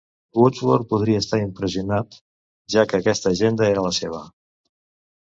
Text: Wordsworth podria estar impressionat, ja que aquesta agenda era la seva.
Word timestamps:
Wordsworth 0.39 0.87
podria 0.93 1.19
estar 1.25 1.41
impressionat, 1.43 2.19
ja 2.77 2.89
que 2.89 3.01
aquesta 3.03 3.37
agenda 3.37 3.71
era 3.71 3.89
la 3.91 3.97
seva. 4.03 4.27